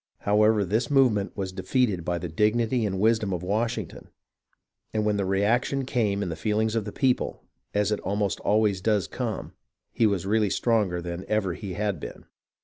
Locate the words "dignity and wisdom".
2.27-3.31